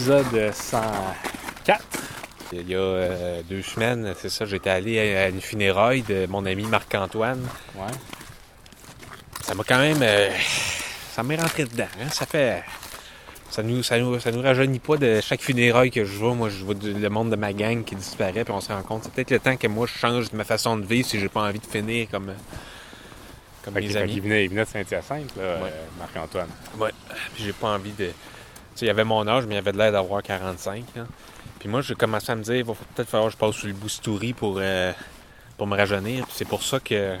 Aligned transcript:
l'épisode 0.00 0.52
104. 0.54 1.84
Il 2.52 2.68
y 2.68 2.74
a 2.74 2.78
euh, 2.78 3.42
deux 3.48 3.60
semaines, 3.62 4.14
c'est 4.18 4.30
ça, 4.30 4.44
j'étais 4.46 4.70
allé 4.70 4.98
à 5.14 5.28
une 5.28 5.40
funéraille 5.42 6.02
de 6.02 6.26
mon 6.26 6.46
ami 6.46 6.64
Marc-Antoine. 6.64 7.46
Ouais. 7.76 7.92
Ça 9.44 9.54
m'a 9.54 9.62
quand 9.62 9.78
même. 9.78 9.98
euh, 10.02 10.30
ça 11.12 11.22
m'est 11.22 11.36
rentré 11.36 11.64
dedans. 11.64 11.84
hein. 12.02 12.08
Ça 12.10 12.24
fait. 12.26 12.64
Ça 13.50 13.62
nous, 13.62 13.82
ça, 13.82 13.98
nous, 13.98 14.18
ça 14.20 14.30
nous 14.32 14.40
rajeunit 14.42 14.78
pas 14.78 14.96
de 14.96 15.20
chaque 15.20 15.42
funéraille 15.42 15.90
que 15.90 16.04
je 16.04 16.16
vois. 16.16 16.34
Moi, 16.34 16.48
je 16.48 16.64
vois 16.64 16.74
le 16.82 17.08
monde 17.10 17.30
de 17.30 17.36
ma 17.36 17.52
gang 17.52 17.84
qui 17.84 17.94
disparaît, 17.94 18.44
puis 18.44 18.52
on 18.54 18.60
se 18.60 18.72
rend 18.72 18.82
compte. 18.82 19.02
C'est 19.04 19.12
peut-être 19.12 19.30
le 19.32 19.38
temps 19.40 19.56
que 19.56 19.66
moi, 19.66 19.86
je 19.86 19.98
change 19.98 20.30
de 20.30 20.36
ma 20.36 20.44
façon 20.44 20.76
de 20.78 20.86
vivre 20.86 21.06
si 21.06 21.20
j'ai 21.20 21.28
pas 21.28 21.42
envie 21.42 21.58
de 21.60 21.66
finir 21.66 22.08
comme, 22.10 22.32
comme 23.64 23.74
Fait 23.74 23.80
mes 23.80 23.86
que- 23.88 23.92
fait 23.92 23.98
amis. 24.00 24.18
venait, 24.20 24.44
il 24.44 24.50
venait 24.50 24.64
de 24.64 24.68
Saint-Hyacinthe, 24.70 25.36
là, 25.36 25.42
Ouais. 25.42 25.70
euh, 25.72 25.84
Marc-Antoine. 25.98 26.48
Ouais. 26.78 26.90
Puis 27.34 27.44
j'ai 27.44 27.52
pas 27.52 27.68
envie 27.74 27.92
de. 27.92 28.10
Il 28.82 28.90
avait 28.90 29.04
mon 29.04 29.26
âge, 29.26 29.46
mais 29.46 29.56
il 29.56 29.58
avait 29.58 29.72
de 29.72 29.78
l'air 29.78 29.92
d'avoir 29.92 30.22
45. 30.22 30.84
là. 30.96 31.04
Puis 31.58 31.68
moi, 31.68 31.82
j'ai 31.82 31.94
commencé 31.94 32.32
à 32.32 32.36
me 32.36 32.42
dire, 32.42 32.56
il 32.56 32.64
va 32.64 32.72
peut-être 32.94 33.08
falloir 33.08 33.28
que 33.28 33.34
je 33.34 33.38
passe 33.38 33.54
sur 33.54 33.68
le 33.68 33.74
boostouri 33.74 34.32
pour, 34.32 34.56
euh, 34.58 34.92
pour 35.58 35.66
me 35.66 35.76
rajeunir. 35.76 36.26
C'est 36.30 36.48
pour 36.48 36.62
ça 36.62 36.80
que 36.80 37.16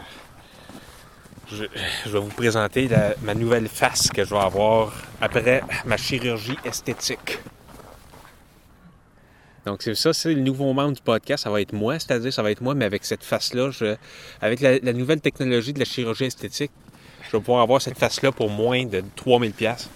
je, 1.52 1.64
vais 2.06 2.18
vous 2.18 2.28
présenter 2.28 2.88
ma 3.22 3.34
nouvelle 3.34 3.68
face 3.68 4.08
que 4.08 4.24
je 4.24 4.30
vais 4.30 4.40
avoir 4.40 4.94
après 5.20 5.62
ma 5.84 5.98
chirurgie 5.98 6.56
esthétique. 6.64 7.38
Donc 9.66 9.82
c'est 9.82 9.94
ça, 9.94 10.14
c'est 10.14 10.32
le 10.32 10.40
nouveau 10.40 10.72
membre 10.72 10.94
du 10.94 11.02
podcast, 11.02 11.44
ça 11.44 11.50
va 11.50 11.60
être 11.60 11.74
moi, 11.74 11.98
c'est-à-dire 11.98 12.32
ça 12.32 12.42
va 12.42 12.50
être 12.50 12.62
moi, 12.62 12.74
mais 12.74 12.86
avec 12.86 13.04
cette 13.04 13.22
face-là, 13.22 13.70
avec 14.40 14.60
la, 14.60 14.78
la 14.78 14.92
nouvelle 14.94 15.20
technologie 15.20 15.74
de 15.74 15.78
la 15.78 15.84
chirurgie 15.84 16.24
esthétique, 16.24 16.72
je 17.24 17.36
vais 17.36 17.42
pouvoir 17.42 17.60
avoir 17.60 17.82
cette 17.82 17.98
face-là 17.98 18.32
pour 18.32 18.48
moins 18.48 18.86
de 18.86 19.04
3000 19.16 19.52
pièces. 19.52 19.90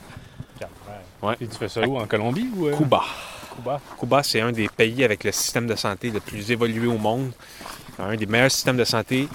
Ouais. 1.25 1.35
Et 1.41 1.47
tu 1.47 1.57
fais 1.57 1.69
ça 1.69 1.81
où, 1.87 1.97
en 1.99 2.07
Colombie 2.07 2.49
ou... 2.57 2.67
euh? 2.69 2.77
Cuba. 2.77 3.03
Cuba. 3.57 3.81
Cuba, 3.99 4.23
c'est 4.23 4.41
un 4.41 4.53
des 4.53 4.69
pays 4.69 5.05
avec 5.05 5.25
le 5.25 5.33
système 5.33 5.67
de 5.67 5.75
santé 5.77 6.11
le 6.11 6.21
plus 6.21 6.51
évolué 6.51 6.87
au 6.87 6.99
monde. 6.99 7.33
Un 7.99 8.17
des 8.17 8.27
meilleurs 8.27 8.51
systèmes 8.51 8.77
de 8.77 8.85
santé. 8.85 9.29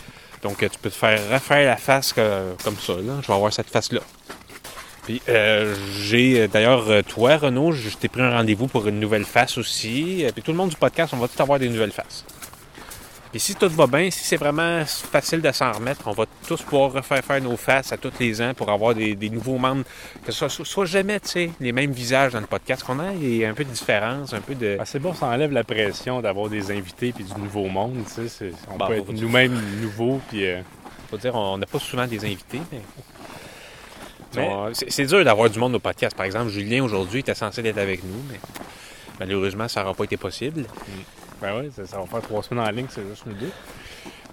Donc, 0.43 0.61
euh, 0.63 0.69
tu 0.69 0.77
peux 0.79 0.89
te 0.89 0.95
faire 0.95 1.19
refaire 1.31 1.65
la 1.67 1.77
face 1.77 2.13
que- 2.13 2.53
comme 2.63 2.75
ça. 2.77 2.93
Là. 2.93 3.19
Je 3.21 3.27
vais 3.27 3.33
avoir 3.33 3.51
cette 3.53 3.69
face-là. 3.69 4.01
Puis, 5.05 5.21
euh, 5.29 5.75
j'ai 6.01 6.47
d'ailleurs, 6.47 6.85
toi, 7.07 7.37
Renaud, 7.37 7.71
je 7.71 7.89
t'ai 7.89 8.09
pris 8.09 8.21
un 8.21 8.31
rendez-vous 8.31 8.67
pour 8.67 8.87
une 8.87 8.99
nouvelle 8.99 9.25
face 9.25 9.57
aussi. 9.57 10.25
Puis, 10.33 10.43
tout 10.43 10.51
le 10.51 10.57
monde 10.57 10.69
du 10.69 10.75
podcast, 10.75 11.13
on 11.15 11.17
va 11.17 11.27
tout 11.27 11.41
avoir 11.41 11.57
des 11.59 11.67
nouvelles 11.69 11.91
faces. 11.91 12.25
Puis, 13.31 13.39
si 13.39 13.53
tout 13.53 13.69
va 13.69 13.85
bien, 13.85 14.09
si 14.09 14.23
c'est 14.23 14.37
vraiment 14.37 14.83
facile 14.85 15.39
de 15.41 15.51
s'en 15.51 15.71
remettre, 15.71 16.01
on 16.07 16.13
va 16.13 16.25
tous 16.47 16.63
pouvoir 16.63 16.91
refaire 16.93 17.23
faire 17.23 17.39
nos 17.41 17.57
faces 17.57 17.91
à 17.91 17.97
tous 17.97 18.11
les 18.19 18.41
ans 18.41 18.53
pour 18.55 18.69
avoir 18.71 18.95
des, 18.95 19.13
des 19.15 19.29
nouveaux 19.29 19.59
membres. 19.59 19.83
Que 20.25 20.31
ce 20.31 20.47
soit, 20.47 20.65
soit 20.65 20.85
jamais, 20.85 21.19
tu 21.19 21.27
sais, 21.29 21.51
les 21.59 21.71
mêmes 21.71 21.91
visages 21.91 22.33
dans 22.33 22.39
le 22.39 22.47
podcast, 22.47 22.81
qu'on 22.83 22.99
ait 22.99 23.45
un 23.45 23.53
peu 23.53 23.63
de 23.63 23.69
différence, 23.69 24.33
un 24.33 24.41
peu 24.41 24.55
de. 24.55 24.77
Ah, 24.79 24.85
c'est 24.85 24.97
bon, 24.97 25.13
ça 25.13 25.27
enlève 25.27 25.51
la 25.51 25.63
pression 25.63 26.21
d'avoir 26.21 26.49
des 26.49 26.71
invités 26.71 27.11
puis 27.11 27.23
du 27.23 27.33
nouveau 27.39 27.67
monde, 27.67 28.03
tu 28.15 28.27
sais. 28.27 28.51
On 28.73 28.77
Bah, 28.77 28.87
peut 28.87 28.95
être 28.97 29.11
nous-mêmes 29.13 29.59
nouveaux, 29.79 30.19
puis... 30.29 30.47
euh, 30.47 30.61
faut 31.11 31.17
dire, 31.17 31.35
on 31.35 31.57
n'a 31.59 31.65
pas 31.67 31.79
souvent 31.79 32.07
des 32.07 32.23
invités, 32.25 32.61
mais. 32.71 32.81
C'est 34.73 34.91
c'est 34.91 35.05
dur 35.05 35.23
d'avoir 35.25 35.49
du 35.49 35.57
monde 35.59 35.75
au 35.75 35.79
podcast. 35.79 36.15
Par 36.15 36.25
exemple, 36.25 36.49
Julien 36.49 36.83
aujourd'hui 36.83 37.21
était 37.21 37.33
censé 37.35 37.61
être 37.65 37.77
avec 37.79 38.03
nous, 38.03 38.21
mais 38.31 38.39
malheureusement, 39.19 39.67
ça 39.67 39.81
n'aura 39.81 39.93
pas 39.95 40.03
été 40.03 40.17
possible. 40.17 40.65
Ben 41.41 41.59
oui, 41.59 41.71
ça, 41.75 41.85
ça 41.85 41.97
va 41.97 42.05
faire 42.05 42.21
trois 42.21 42.43
semaines 42.43 42.65
en 42.65 42.71
ligne, 42.71 42.87
c'est 42.89 43.07
juste 43.07 43.25
nous 43.25 43.33
deux. 43.33 43.51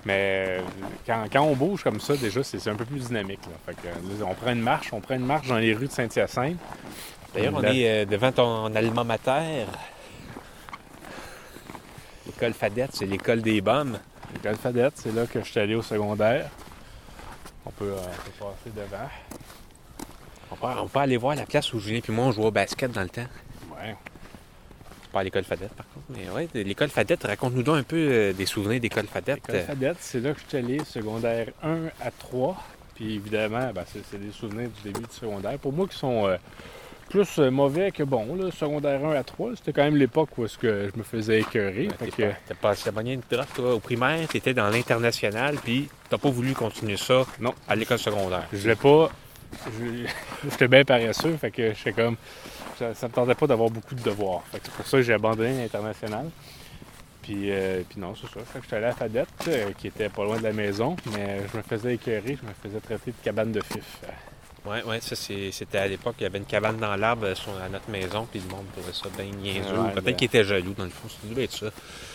Mais 0.04 0.44
euh, 0.48 0.60
quand, 1.04 1.24
quand 1.32 1.42
on 1.42 1.54
bouge 1.54 1.82
comme 1.82 2.00
ça, 2.00 2.16
déjà, 2.16 2.42
c'est 2.42 2.68
un 2.68 2.76
peu 2.76 2.84
plus 2.84 3.08
dynamique. 3.08 3.40
Là. 3.46 3.56
Fait 3.66 3.74
que, 3.74 3.88
là, 3.88 4.26
on 4.28 4.34
prend 4.34 4.52
une 4.52 4.60
marche, 4.60 4.92
on 4.92 5.00
prend 5.00 5.16
une 5.16 5.26
marche 5.26 5.48
dans 5.48 5.58
les 5.58 5.74
rues 5.74 5.88
de 5.88 5.92
Saint-Hyacinthe. 5.92 6.58
D'ailleurs, 7.34 7.54
on 7.54 7.62
est 7.64 7.88
euh, 7.88 8.04
devant 8.04 8.30
ton 8.30 8.74
alma 8.74 9.02
mater. 9.04 9.66
L'école 12.24 12.54
Fadette, 12.54 12.90
c'est 12.94 13.06
l'école 13.06 13.42
des 13.42 13.60
bombes. 13.60 13.98
L'école 14.32 14.56
Fadette, 14.56 14.94
c'est 14.96 15.12
là 15.12 15.26
que 15.26 15.40
je 15.40 15.50
suis 15.50 15.60
allé 15.60 15.74
au 15.74 15.82
secondaire. 15.82 16.50
On 17.64 17.70
peut, 17.70 17.84
euh, 17.84 17.96
on 17.96 18.44
peut 18.44 18.54
passer 18.64 18.76
devant. 18.76 19.08
On 20.52 20.54
peut, 20.54 20.80
on 20.82 20.88
peut 20.88 20.98
aller 21.00 21.16
voir 21.16 21.34
la 21.34 21.46
place 21.46 21.72
où 21.72 21.80
Julien 21.80 22.00
et 22.06 22.12
moi 22.12 22.26
on 22.26 22.32
jouait 22.32 22.46
au 22.46 22.50
basket 22.52 22.92
dans 22.92 23.02
le 23.02 23.08
temps. 23.08 23.26
Ouais. 23.76 23.96
Pas 25.16 25.20
à 25.20 25.24
l'école 25.24 25.44
Fadette, 25.44 25.70
par 25.72 25.86
contre. 25.94 26.06
Mais 26.10 26.28
ouais, 26.28 26.46
l'école 26.62 26.90
Fadette, 26.90 27.22
raconte-nous 27.24 27.62
donc 27.62 27.76
un 27.78 27.82
peu 27.84 27.96
euh, 27.96 28.32
des 28.34 28.44
souvenirs 28.44 28.80
d'école 28.82 29.06
Fadette. 29.06 29.40
L'école 29.48 29.62
Fadette, 29.62 29.96
c'est 29.98 30.20
là 30.20 30.34
que 30.34 30.40
je 30.40 30.46
suis 30.46 30.58
allé, 30.58 30.84
secondaire 30.84 31.46
1 31.62 31.86
à 32.04 32.10
3. 32.10 32.54
Puis 32.94 33.14
évidemment, 33.14 33.70
ben, 33.74 33.82
c'est 33.90 34.20
des 34.20 34.30
souvenirs 34.32 34.68
du 34.68 34.92
début 34.92 35.06
du 35.06 35.14
secondaire. 35.14 35.58
Pour 35.58 35.72
moi, 35.72 35.86
qui 35.88 35.96
sont 35.96 36.26
euh, 36.26 36.36
plus 37.08 37.38
euh, 37.38 37.50
mauvais 37.50 37.92
que 37.92 38.02
bons. 38.02 38.34
Là. 38.36 38.50
Secondaire 38.50 39.02
1 39.06 39.12
à 39.12 39.24
3, 39.24 39.52
c'était 39.56 39.72
quand 39.72 39.84
même 39.84 39.96
l'époque 39.96 40.36
où 40.36 40.44
est-ce 40.44 40.58
que 40.58 40.90
je 40.92 40.98
me 40.98 41.02
faisais 41.02 41.40
écœurer. 41.40 41.88
Ouais, 41.88 41.94
T'es 41.98 42.10
que- 42.10 42.22
pas- 42.32 42.36
T'as 42.48 42.54
pas, 42.54 42.74
t'as 43.00 43.02
une 43.10 43.22
drop, 43.30 43.46
toi, 43.54 43.74
au 43.74 43.80
primaire, 43.80 44.28
t'étais 44.28 44.52
dans 44.52 44.68
l'international, 44.68 45.56
puis 45.64 45.88
t'as 46.10 46.18
pas 46.18 46.28
voulu 46.28 46.52
continuer 46.52 46.98
ça 46.98 47.24
Non. 47.40 47.54
à 47.66 47.74
l'école 47.74 47.98
secondaire. 47.98 48.44
Je 48.52 48.58
voulais 48.58 48.76
pas. 48.76 49.10
J'étais 50.50 50.68
bien 50.68 50.84
paresseux, 50.84 51.36
fait 51.36 51.50
que 51.50 51.90
comme. 51.90 52.16
Ça, 52.78 52.94
ça 52.94 53.08
me 53.08 53.12
tentait 53.12 53.34
pas 53.34 53.46
d'avoir 53.46 53.70
beaucoup 53.70 53.94
de 53.94 54.02
devoirs. 54.02 54.42
C'est 54.52 54.70
pour 54.70 54.86
ça 54.86 54.98
que 54.98 55.02
j'ai 55.02 55.14
abandonné 55.14 55.62
l'international. 55.62 56.28
Puis, 57.22 57.50
euh, 57.50 57.82
puis 57.88 57.98
non, 57.98 58.14
c'est 58.14 58.28
ça. 58.28 58.44
Fait 58.44 58.58
que 58.58 58.64
j'étais 58.64 58.76
allé 58.76 58.86
à 58.86 58.92
Fadette, 58.92 59.28
euh, 59.48 59.72
qui 59.76 59.88
était 59.88 60.08
pas 60.08 60.24
loin 60.24 60.38
de 60.38 60.44
la 60.44 60.52
maison, 60.52 60.94
mais 61.12 61.40
je 61.50 61.56
me 61.56 61.62
faisais 61.62 61.94
écœurer, 61.94 62.38
je 62.40 62.46
me 62.46 62.52
faisais 62.62 62.80
traiter 62.80 63.10
de 63.10 63.16
cabane 63.24 63.50
de 63.50 63.62
fif. 63.62 64.00
Ouais, 64.66 64.82
ouais, 64.84 65.00
ça 65.00 65.14
c'était 65.14 65.78
à 65.78 65.86
l'époque, 65.86 66.16
il 66.18 66.24
y 66.24 66.26
avait 66.26 66.38
une 66.38 66.44
cabane 66.44 66.76
dans 66.78 66.96
l'arbre 66.96 67.26
euh, 67.26 67.64
à 67.64 67.68
notre 67.68 67.88
maison, 67.88 68.26
puis 68.30 68.40
le 68.40 68.54
monde 68.54 68.64
trouvait 68.72 68.92
ça 68.92 69.08
bien 69.16 69.26
niaiseux. 69.26 69.60
Ouais, 69.78 69.90
Peut-être 69.92 70.04
ben- 70.04 70.16
qu'il 70.16 70.26
était 70.26 70.44
jaloux, 70.44 70.74
dans 70.76 70.84
le 70.84 70.90
fond, 70.90 71.08
ça 71.08 71.16
devait 71.28 71.44
être 71.44 71.52
ça. 71.52 71.66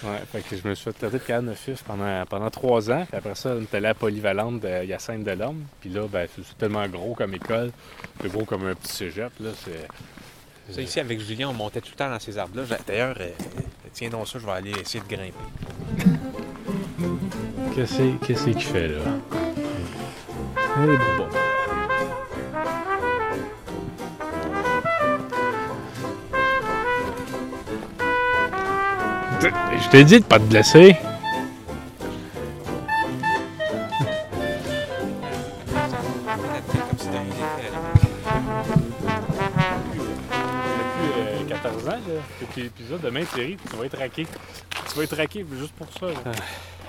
Ouais, 0.03 0.19
fait 0.31 0.41
que 0.41 0.57
je 0.57 0.67
me 0.67 0.75
suis 0.75 0.83
fait 0.85 0.93
traiter 0.93 1.19
de 1.19 1.23
cabane 1.23 1.49
de 1.49 1.53
fif 1.53 1.83
pendant, 1.83 2.25
pendant 2.25 2.49
trois 2.49 2.91
ans. 2.91 3.05
Puis 3.07 3.17
après 3.17 3.35
ça, 3.35 3.51
on 3.57 3.61
est 3.61 3.73
allé 3.73 3.85
à 3.85 3.89
la 3.89 3.93
polyvalente 3.93 4.59
de 4.59 4.83
Hyacinthe 4.83 5.23
de 5.23 5.31
l'Homme. 5.31 5.63
Puis 5.79 5.89
là, 5.89 6.01
ben, 6.11 6.27
c'est 6.35 6.57
tellement 6.57 6.85
gros 6.87 7.13
comme 7.15 7.33
école, 7.33 7.71
c'est 8.21 8.31
gros 8.31 8.43
comme 8.43 8.67
un 8.67 8.75
petit 8.75 8.91
cégep. 8.91 9.31
Là, 9.39 9.51
c'est... 9.63 9.87
Ça, 10.73 10.81
ici, 10.81 10.99
avec 10.99 11.19
Julien, 11.19 11.49
on 11.49 11.53
montait 11.53 11.81
tout 11.81 11.89
le 11.91 11.97
temps 11.97 12.09
dans 12.09 12.19
ces 12.19 12.37
arbres-là. 12.37 12.63
D'ailleurs, 12.87 13.15
euh, 13.19 13.29
tiens 13.93 14.09
donc 14.09 14.27
ça, 14.27 14.39
je 14.39 14.45
vais 14.45 14.51
aller 14.51 14.71
essayer 14.71 15.03
de 15.03 15.09
grimper. 15.09 15.33
Qu'est-ce 17.75 18.25
qu'est-ce 18.25 18.45
qu'il 18.45 18.61
fait 18.61 18.87
là? 18.89 18.99
Eh 20.83 21.17
bon. 21.17 21.40
Je 29.41 29.89
t'ai 29.89 30.03
dit 30.03 30.19
de 30.19 30.25
pas 30.25 30.37
te 30.37 30.43
blesser. 30.43 30.95
Comme 35.81 36.97
si 36.97 37.07
de 37.07 37.11
rien 37.11 37.23
n'était. 37.23 37.71
Depuis 41.37 41.45
14 41.49 41.87
ans, 41.87 41.91
là, 41.91 41.97
depuis 42.39 42.63
l'épisode, 42.63 43.01
demain, 43.01 43.23
Thierry, 43.33 43.57
tu 43.69 43.75
vas 43.75 43.85
être 43.85 43.97
raqué. 43.97 44.27
Tu 44.89 44.97
vas 44.97 45.03
être 45.03 45.17
raqué 45.17 45.45
juste 45.57 45.73
pour 45.73 45.87
ça. 45.99 46.07
là. 46.07 46.31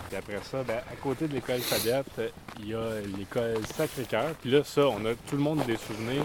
Puis 0.09 0.19
après 0.19 0.39
ça, 0.51 0.63
ben, 0.63 0.77
à 0.77 0.97
côté 1.03 1.27
de 1.27 1.33
l'école 1.35 1.61
Fadette, 1.61 2.07
euh, 2.19 2.29
il 2.61 2.69
y 2.69 2.75
a 2.75 3.01
l'école 3.17 3.61
Sacré-Cœur. 3.75 4.35
Puis 4.43 4.51
là, 4.51 4.61
ça, 4.63 4.83
on 4.89 5.05
a 5.07 5.15
tout 5.15 5.37
le 5.37 5.39
monde 5.39 5.65
des 5.65 5.79
souvenirs. 5.79 6.25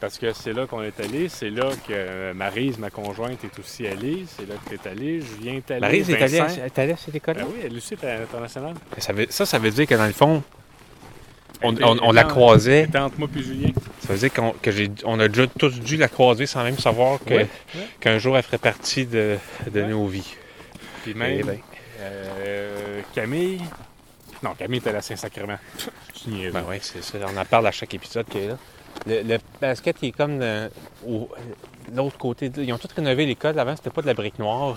Parce 0.00 0.16
que 0.18 0.32
c'est 0.32 0.52
là 0.54 0.66
qu'on 0.66 0.82
est 0.82 0.98
allé. 0.98 1.28
C'est 1.28 1.50
là 1.50 1.68
que 1.86 1.92
euh, 1.92 2.32
Maryse, 2.34 2.78
ma 2.78 2.88
conjointe, 2.90 3.44
est 3.44 3.58
aussi 3.58 3.86
allée. 3.86 4.24
C'est 4.26 4.48
là 4.48 4.54
que 4.64 4.74
tu 4.74 4.76
es 4.76 4.90
allé. 4.90 5.20
Julien 5.20 5.56
est 5.56 5.70
allé. 5.70 5.80
Maryse 5.80 6.08
est 6.10 6.22
allée, 6.22 6.40
à- 6.40 6.96
cette 6.96 7.14
école-là? 7.14 7.42
Ben 7.44 7.48
oui, 7.52 7.60
elle 7.64 7.76
aussi 7.76 7.94
était 7.94 8.06
à 8.08 8.18
l'international. 8.20 8.74
Ça, 8.98 9.12
veut, 9.12 9.26
ça, 9.28 9.44
ça 9.44 9.58
veut 9.58 9.70
dire 9.70 9.86
que 9.86 9.94
dans 9.94 10.06
le 10.06 10.12
fond, 10.12 10.42
on, 11.62 12.12
la 12.12 12.24
croisait. 12.24 12.88
Entre 12.96 13.18
moi 13.18 13.28
puis 13.30 13.42
Julien. 13.42 13.68
Ça 14.00 14.14
veut 14.14 14.18
dire 14.18 14.32
qu'on 14.32 14.52
que 14.62 14.70
j'ai- 14.70 14.90
on 15.04 15.20
a 15.20 15.28
déjà 15.28 15.46
tous 15.46 15.78
dû 15.80 15.96
la 15.98 16.08
croiser 16.08 16.46
sans 16.46 16.64
même 16.64 16.78
savoir 16.78 17.18
que- 17.22 17.34
Ouais, 17.34 17.46
ouais. 17.74 17.88
qu'un 18.00 18.16
jour 18.18 18.36
elle 18.38 18.42
ferait 18.42 18.56
partie 18.58 19.04
de, 19.04 19.36
de 19.70 19.82
Ouais. 19.82 19.88
nos 19.88 20.06
vies. 20.06 20.34
Puis 21.02 21.12
même 21.14 21.36
Eh 21.40 21.42
ben. 21.42 21.58
euh, 22.00 23.00
Camille. 23.14 23.60
Non, 24.42 24.54
Camille 24.54 24.78
était 24.78 24.94
à 24.94 25.02
Saint-Sacrement. 25.02 25.58
Ben 26.26 26.64
oui, 26.68 26.76
c'est 26.82 27.02
ça. 27.02 27.18
On 27.32 27.36
en 27.36 27.44
parle 27.46 27.66
à 27.66 27.70
chaque 27.72 27.94
épisode 27.94 28.26
qu'elle 28.28 28.42
est 28.42 28.48
là. 28.48 28.58
Le, 29.06 29.22
le 29.22 29.38
basket 29.60 29.96
qui 29.98 30.08
est 30.08 30.12
comme 30.12 30.40
euh, 30.42 30.68
au- 31.06 31.28
l'autre 31.94 32.18
côté. 32.18 32.48
de- 32.50 32.62
Ils 32.62 32.72
ont 32.72 32.78
tous 32.78 32.92
rénové 32.94 33.24
l'école. 33.26 33.58
Avant, 33.58 33.74
c'était 33.76 33.90
pas 33.90 34.02
de 34.02 34.06
la 34.06 34.14
brique 34.14 34.38
noire. 34.38 34.76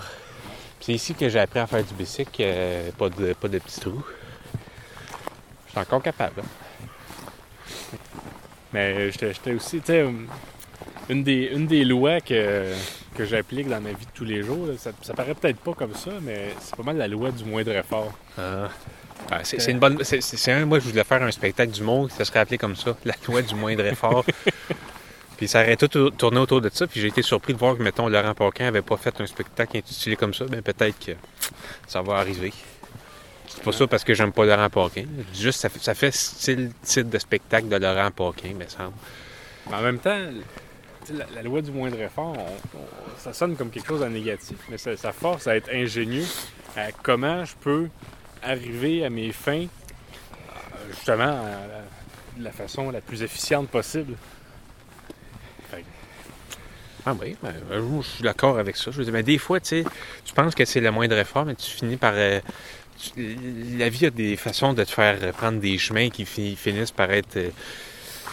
Puis 0.78 0.86
C'est 0.86 0.92
ici 0.94 1.14
que 1.14 1.28
j'ai 1.28 1.40
appris 1.40 1.60
à 1.60 1.66
faire 1.66 1.84
du 1.84 1.94
bicycle. 1.94 2.30
euh, 2.44 2.90
pas, 2.98 3.08
de, 3.10 3.32
pas 3.34 3.48
de 3.48 3.58
petits 3.58 3.80
trous. 3.80 4.02
Je 5.66 5.70
suis 5.72 5.80
encore 5.80 6.02
capable. 6.02 6.40
hein. 6.40 7.98
Mais 8.72 9.10
j'étais 9.12 9.32
j'étais 9.32 9.52
aussi, 9.52 9.78
tu 9.80 9.86
sais, 9.86 10.00
euh, 10.00 10.10
une 11.08 11.22
des, 11.22 11.50
une 11.52 11.66
des 11.66 11.84
lois 11.84 12.20
que, 12.20 12.72
que 13.14 13.24
j'applique 13.24 13.68
dans 13.68 13.80
ma 13.80 13.90
vie 13.90 14.04
de 14.06 14.10
tous 14.12 14.24
les 14.24 14.42
jours, 14.42 14.66
là, 14.66 14.72
ça, 14.78 14.90
ça 15.02 15.14
paraît 15.14 15.34
peut-être 15.34 15.58
pas 15.60 15.74
comme 15.74 15.94
ça, 15.94 16.10
mais 16.22 16.48
c'est 16.60 16.74
pas 16.74 16.82
mal 16.82 16.96
la 16.96 17.06
loi 17.06 17.30
du 17.30 17.44
moindre 17.44 17.70
effort. 17.72 18.12
Ah. 18.38 18.68
Ah, 19.30 19.40
c'est 19.42 19.60
c'est 19.60 19.70
une 19.70 19.78
bonne. 19.78 20.02
c'est- 20.04 20.52
un, 20.52 20.66
moi, 20.66 20.78
je 20.78 20.88
voulais 20.88 21.04
faire 21.04 21.22
un 21.22 21.30
spectacle 21.30 21.72
du 21.72 21.82
monde 21.82 22.10
qui 22.10 22.16
se 22.16 22.24
serait 22.24 22.40
appelé 22.40 22.58
comme 22.58 22.76
ça, 22.76 22.96
la 23.04 23.14
loi 23.26 23.42
du 23.42 23.54
moindre 23.54 23.84
effort. 23.86 24.24
Puis 25.36 25.48
ça 25.48 25.62
aurait 25.62 25.76
tout 25.76 25.88
tourné 26.10 26.38
autour 26.38 26.60
de 26.60 26.70
ça. 26.72 26.86
Puis 26.86 27.00
j'ai 27.00 27.08
été 27.08 27.22
surpris 27.22 27.54
de 27.54 27.58
voir 27.58 27.76
que, 27.76 27.82
mettons, 27.82 28.08
Laurent 28.08 28.34
Paquin 28.34 28.66
avait 28.68 28.82
pas 28.82 28.96
fait 28.96 29.20
un 29.20 29.26
spectacle 29.26 29.76
intitulé 29.78 30.14
comme 30.16 30.32
ça. 30.32 30.44
Ben 30.44 30.62
peut-être 30.62 30.98
que 31.04 31.12
ça 31.88 32.02
va 32.02 32.16
arriver. 32.18 32.52
C'est 33.48 33.62
pas 33.62 33.72
ça 33.72 33.86
parce 33.86 34.04
que 34.04 34.14
j'aime 34.14 34.32
pas 34.32 34.44
Laurent 34.44 34.70
Paquin. 34.70 35.04
Juste, 35.34 35.60
ça 35.60 35.68
fait, 35.68 35.80
ça 35.82 35.94
fait 35.94 36.12
style 36.14 36.70
titre 36.82 37.10
de 37.10 37.18
spectacle 37.18 37.68
de 37.68 37.76
Laurent 37.76 38.10
Paquin, 38.12 38.50
me 38.54 38.68
semble. 38.68 38.92
Mais 39.68 39.76
en 39.76 39.82
même 39.82 39.98
temps, 39.98 40.18
la, 41.12 41.24
la 41.34 41.42
loi 41.42 41.60
du 41.62 41.70
moindre 41.72 42.00
effort, 42.00 42.34
on- 42.38 42.78
on- 42.78 43.18
ça 43.18 43.32
sonne 43.32 43.56
comme 43.56 43.70
quelque 43.70 43.88
chose 43.88 44.00
de 44.00 44.06
négatif, 44.06 44.56
mais 44.70 44.78
ça, 44.78 44.96
ça 44.96 45.12
force 45.12 45.46
à 45.48 45.56
être 45.56 45.68
ingénieux 45.72 46.26
à 46.76 46.92
comment 46.92 47.44
je 47.44 47.54
peux 47.60 47.88
arriver 48.44 49.04
à 49.04 49.10
mes 49.10 49.32
fins, 49.32 49.66
euh, 49.66 50.92
justement, 50.92 51.44
de 52.36 52.44
la 52.44 52.52
façon 52.52 52.90
la 52.90 53.00
plus 53.00 53.22
efficiente 53.22 53.68
possible. 53.68 54.14
Ah 57.06 57.12
oui, 57.20 57.36
ben, 57.42 57.52
euh, 57.70 58.00
je 58.00 58.08
suis 58.08 58.22
d'accord 58.22 58.58
avec 58.58 58.76
ça. 58.76 58.90
Je 58.90 58.96
veux 58.96 59.04
dire, 59.04 59.12
mais 59.12 59.22
des 59.22 59.36
fois, 59.36 59.60
tu 59.60 59.68
sais, 59.68 59.84
tu 60.24 60.32
penses 60.32 60.54
que 60.54 60.64
c'est 60.64 60.80
le 60.80 60.90
moindre 60.90 61.16
effort, 61.18 61.44
mais 61.44 61.54
tu 61.54 61.70
finis 61.70 61.98
par. 61.98 62.14
euh, 62.16 62.40
tu- 62.98 63.36
la 63.76 63.90
vie 63.90 64.06
a 64.06 64.10
des 64.10 64.36
façons 64.36 64.72
de 64.72 64.82
te 64.84 64.90
faire 64.90 65.18
prendre 65.32 65.60
des 65.60 65.76
chemins 65.76 66.08
qui 66.08 66.24
fi- 66.24 66.56
finissent 66.56 66.92
par 66.92 67.10
être 67.10 67.36
euh, 67.36 67.50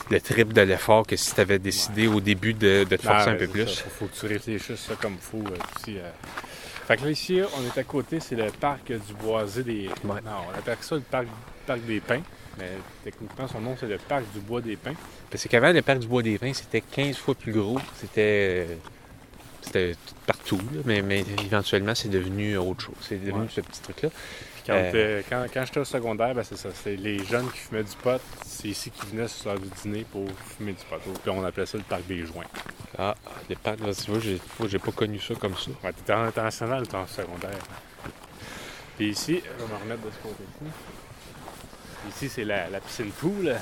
le 0.10 0.22
triple 0.22 0.54
de 0.54 0.62
l'effort 0.62 1.06
que 1.06 1.18
si 1.18 1.34
tu 1.36 1.42
avais 1.42 1.60
décidé 1.60 2.08
au 2.08 2.22
début 2.22 2.54
de, 2.54 2.86
de 2.90 2.96
te 2.96 3.02
forcer 3.02 3.30
Ah, 3.30 3.32
un 3.32 3.36
peu 3.36 3.48
plus. 3.48 3.68
ça. 3.68 3.84
Faut, 3.90 4.06
que 4.06 4.16
tu 4.18 4.26
réfléchisses 4.28 4.80
ça 4.80 4.94
comme 4.96 5.16
il 5.16 5.20
faut 5.20 5.44
aussi. 5.44 5.98
euh. 5.98 6.10
Fait 6.92 6.98
que 6.98 7.06
là, 7.06 7.12
ici, 7.12 7.42
on 7.58 7.66
est 7.66 7.78
à 7.80 7.84
côté, 7.84 8.20
c'est 8.20 8.36
le 8.36 8.52
parc 8.52 8.88
du 8.92 9.14
Boisé 9.22 9.64
des. 9.64 9.90
Non, 10.04 10.16
on 10.54 10.58
appelle 10.58 10.78
ça 10.82 10.96
le 10.96 11.02
parc, 11.02 11.28
parc 11.66 11.82
des 11.86 12.00
Pins, 12.02 12.22
mais 12.58 12.70
techniquement, 13.04 13.48
son 13.48 13.62
nom, 13.62 13.76
c'est 13.80 13.88
le 13.88 13.98
parc 13.98 14.24
du 14.34 14.40
Bois 14.40 14.62
des 14.62 14.76
Pins. 14.76 14.94
Parce 15.30 15.48
qu'avant, 15.48 15.72
le 15.72 15.82
parc 15.82 16.00
du 16.00 16.08
Bois 16.08 16.22
des 16.24 16.38
Pins, 16.38 16.54
c'était 16.54 16.82
15 16.82 17.16
fois 17.18 17.36
plus 17.36 17.54
gros. 17.54 17.80
C'était. 17.96 18.66
euh, 18.70 18.76
C'était 19.64 19.94
tout 19.94 20.16
partout, 20.26 20.58
là, 20.74 20.82
mais, 20.86 21.02
mais 21.04 21.24
éventuellement, 21.46 21.94
c'est 21.94 22.10
devenu 22.10 22.58
autre 22.58 22.82
chose. 22.86 22.96
C'est 23.00 23.24
devenu 23.24 23.42
Ouais. 23.44 23.48
ce 23.50 23.62
petit 23.62 23.80
truc-là. 23.82 24.10
Quand, 24.66 24.74
Euh. 24.76 25.22
quand, 25.30 25.46
quand 25.54 25.66
j'étais 25.66 25.80
au 25.80 25.86
secondaire, 25.86 26.36
ben 26.36 26.44
c'est 26.44 26.56
ça. 26.58 26.70
C'est 26.74 26.96
les 26.96 27.24
jeunes 27.26 27.50
qui 27.52 27.58
fumaient 27.58 27.84
du 27.84 27.96
pot. 27.96 28.22
C'est 28.46 28.68
ici 28.68 28.92
qu'ils 28.92 29.10
venaient 29.10 29.28
sur 29.28 29.50
l'heure 29.52 29.60
du 29.60 29.70
dîner 29.82 30.06
pour 30.12 30.28
fumer 30.58 30.74
du 30.74 30.84
pot. 30.86 30.98
Puis 31.22 31.32
on 31.32 31.44
appelait 31.44 31.66
ça 31.66 31.78
le 31.78 31.84
parc 31.84 32.06
des 32.08 32.26
joints. 32.26 32.46
Ah, 32.98 33.16
le 33.50 33.56
parc, 33.56 33.80
là, 33.80 33.94
tu 33.94 34.12
vois, 34.12 34.68
j'ai 34.68 34.80
pas 34.80 34.92
connu 34.92 35.20
ça 35.20 35.34
comme 35.36 35.56
ça. 35.58 35.72
Ouais, 35.84 35.94
t'étais 35.94 36.14
en 36.14 36.24
international, 36.26 36.88
t'es 36.88 36.96
en 36.96 37.08
secondaire. 37.08 37.58
Puis 38.98 39.10
ici, 39.10 39.42
je 39.44 39.64
vais 39.66 39.72
me 39.74 39.80
remettre 39.80 40.02
de 40.06 40.12
ce 40.12 40.22
côté-ci. 40.22 40.72
Ici, 42.10 42.30
c'est 42.30 42.44
la, 42.44 42.70
la 42.70 42.80
piscine 42.80 43.10
pool. 43.12 43.56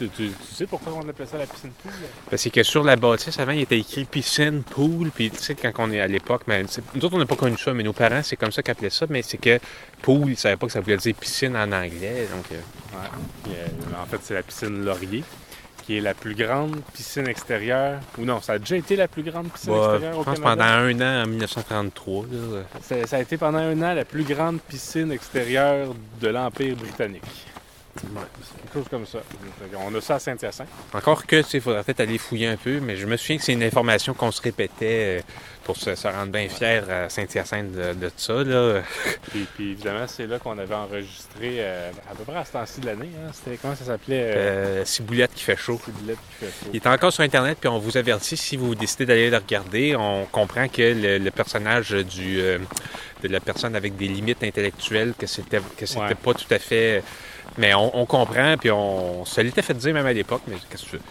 Tu, 0.00 0.08
tu- 0.08 0.28
tu 0.30 0.54
sais 0.54 0.66
pourquoi 0.66 0.94
on 0.94 1.06
appelait 1.06 1.26
ça 1.26 1.36
la 1.36 1.44
piscine 1.46 1.70
pool? 1.82 1.92
Parce 2.30 2.48
que 2.48 2.62
sur 2.62 2.82
la 2.84 2.96
bâtisse, 2.96 3.38
avant, 3.38 3.52
il 3.52 3.60
était 3.60 3.78
écrit 3.78 4.04
piscine, 4.06 4.62
pool, 4.62 5.10
puis 5.10 5.30
tu 5.30 5.36
sais, 5.38 5.54
quand 5.54 5.72
on 5.78 5.90
est 5.92 6.00
à 6.00 6.06
l'époque, 6.06 6.42
mais, 6.46 6.62
nous 6.94 7.04
autres, 7.04 7.14
on 7.16 7.18
n'a 7.18 7.26
pas 7.26 7.36
connu 7.36 7.58
ça, 7.58 7.74
mais 7.74 7.82
nos 7.82 7.92
parents, 7.92 8.22
c'est 8.22 8.36
comme 8.36 8.50
ça 8.50 8.62
qu'ils 8.62 8.72
appelaient 8.72 8.88
ça, 8.88 9.04
mais 9.10 9.20
c'est 9.20 9.36
que 9.36 9.58
pool, 10.00 10.28
ils 10.28 10.30
ne 10.30 10.34
savaient 10.36 10.56
pas 10.56 10.66
que 10.66 10.72
ça 10.72 10.80
voulait 10.80 10.96
dire 10.96 11.14
piscine 11.14 11.54
en 11.54 11.70
anglais, 11.70 12.26
donc... 12.34 12.46
euh, 12.52 12.56
Ouais. 12.92 13.52
Euh, 13.54 14.02
en 14.02 14.06
fait, 14.06 14.18
c'est 14.22 14.34
la 14.34 14.42
piscine 14.42 14.84
Laurier, 14.84 15.22
qui 15.84 15.98
est 15.98 16.00
la 16.00 16.14
plus 16.14 16.34
grande 16.34 16.80
piscine 16.94 17.28
extérieure. 17.28 18.00
Ou 18.18 18.24
non, 18.24 18.40
ça 18.40 18.54
a 18.54 18.58
déjà 18.58 18.76
été 18.76 18.96
la 18.96 19.06
plus 19.06 19.22
grande 19.22 19.50
piscine 19.52 19.72
bah, 19.72 19.90
extérieure 19.92 20.18
au 20.18 20.22
je 20.22 20.24
pense 20.24 20.40
Canada? 20.40 20.64
pendant 20.64 21.04
un 21.04 21.20
an, 21.20 21.24
en 21.24 21.26
1933, 21.28 22.22
là, 22.24 22.28
euh, 22.32 22.62
Ça, 22.82 23.06
ça 23.06 23.16
a 23.16 23.20
été 23.20 23.36
pendant 23.36 23.58
un 23.58 23.80
an 23.82 23.94
la 23.94 24.04
plus 24.04 24.24
grande 24.24 24.60
piscine 24.62 25.12
extérieure 25.12 25.94
de 26.20 26.28
l'Empire 26.28 26.74
britannique. 26.76 27.22
C'est 28.02 28.62
quelque 28.62 28.72
chose 28.74 28.88
comme 28.90 29.06
ça. 29.06 29.18
On 29.78 29.94
a 29.94 30.00
ça 30.00 30.14
à 30.16 30.18
Saint-Hyacinthe. 30.18 30.68
Encore 30.94 31.26
que, 31.26 31.42
il 31.52 31.60
faudrait 31.60 31.82
peut-être 31.84 32.00
aller 32.00 32.18
fouiller 32.18 32.46
un 32.48 32.56
peu, 32.56 32.80
mais 32.80 32.96
je 32.96 33.06
me 33.06 33.16
souviens 33.16 33.36
que 33.38 33.42
c'est 33.44 33.52
une 33.52 33.62
information 33.62 34.14
qu'on 34.14 34.30
se 34.30 34.40
répétait 34.40 35.18
euh, 35.18 35.20
pour 35.64 35.76
se, 35.76 35.94
se 35.94 36.08
rendre 36.08 36.32
bien 36.32 36.48
fier 36.48 36.88
à 36.90 37.08
Saint-Hyacinthe 37.10 37.72
de, 37.72 37.92
de 37.94 38.10
ça, 38.16 38.42
là. 38.42 38.80
Puis, 39.30 39.46
puis 39.54 39.70
évidemment, 39.72 40.06
c'est 40.08 40.26
là 40.26 40.38
qu'on 40.38 40.58
avait 40.58 40.74
enregistré 40.74 41.56
euh, 41.58 41.90
à 42.10 42.14
peu 42.14 42.24
près 42.24 42.36
à 42.38 42.44
ce 42.44 42.52
temps-ci 42.52 42.80
de 42.80 42.86
l'année. 42.86 43.10
hein. 43.24 43.30
C'était 43.32 43.56
comment 43.58 43.76
ça 43.76 43.84
s'appelait 43.84 44.32
euh, 44.34 44.80
Euh, 44.80 44.84
ciboulette 44.84 45.32
qui 45.34 45.44
fait 45.44 45.56
chaud. 45.56 45.80
Ciboulette 45.84 46.18
qui 46.30 46.44
fait 46.46 46.50
chaud. 46.50 46.70
Il 46.72 46.76
est 46.76 46.86
encore 46.86 47.12
sur 47.12 47.22
Internet, 47.22 47.58
puis 47.60 47.68
on 47.68 47.78
vous 47.78 47.96
avertit, 47.96 48.36
si 48.36 48.56
vous 48.56 48.74
décidez 48.74 49.06
d'aller 49.06 49.30
le 49.30 49.36
regarder, 49.36 49.94
on 49.96 50.24
comprend 50.26 50.68
que 50.68 50.80
le, 50.82 51.18
le 51.18 51.30
personnage 51.30 51.90
du, 51.90 52.36
de 52.38 53.28
la 53.28 53.40
personne 53.40 53.76
avec 53.76 53.96
des 53.96 54.08
limites 54.08 54.42
intellectuelles, 54.42 55.12
que 55.18 55.26
c'était 55.26 55.60
que 55.76 55.86
c'était 55.86 56.00
Ouais. 56.00 56.14
pas 56.14 56.34
tout 56.34 56.52
à 56.54 56.58
fait... 56.58 57.02
Mais 57.58 57.74
on, 57.74 57.96
on 57.96 58.06
comprend, 58.06 58.56
puis 58.58 58.70
on 58.70 59.24
se 59.24 59.40
l'était 59.40 59.62
fait 59.62 59.74
dire 59.74 59.92
même 59.94 60.06
à 60.06 60.12
l'époque, 60.12 60.42
mais 60.46 60.56
qu'est-ce 60.70 60.84
que 60.84 60.90
tu 60.90 60.96
veux? 60.96 61.02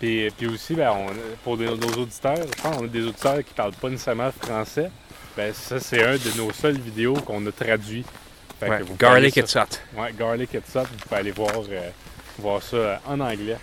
Puis, 0.00 0.30
puis 0.36 0.46
aussi, 0.48 0.74
ben, 0.74 0.90
on- 0.90 1.12
pour 1.44 1.56
nos, 1.56 1.76
nos 1.76 1.92
auditeurs, 2.02 2.36
je 2.36 2.62
pense 2.62 2.76
qu'on 2.76 2.84
a 2.84 2.88
des 2.88 3.04
auditeurs 3.06 3.38
qui 3.38 3.54
parlent 3.54 3.72
pas 3.72 3.88
nécessairement 3.88 4.30
français. 4.32 4.90
Ben, 5.36 5.52
ça, 5.54 5.80
c'est 5.80 6.02
un 6.04 6.14
de 6.16 6.36
nos 6.36 6.52
seules 6.52 6.78
vidéos 6.78 7.14
qu'on 7.14 7.44
a 7.46 7.52
traduit. 7.52 8.04
Fait 8.60 8.66
que 8.66 8.70
Ouais, 8.72 8.82
vous 8.82 8.96
Garlic 8.96 9.36
aller 9.36 9.42
it's 9.44 9.50
sur- 9.52 9.62
hot. 9.62 10.00
Ouais, 10.00 10.12
Garlic 10.18 10.52
It's 10.54 10.76
Up, 10.76 10.86
vous 10.90 10.96
pouvez 10.98 11.16
aller 11.20 11.30
voir, 11.32 11.50
euh, 11.70 11.90
voir 12.38 12.62
ça 12.62 12.76
euh, 12.76 12.96
en 13.06 13.20
anglais. 13.20 13.56